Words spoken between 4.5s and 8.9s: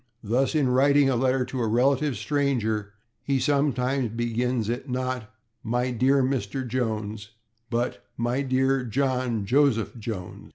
it, not /My dear Mr. Jones/ but /My dear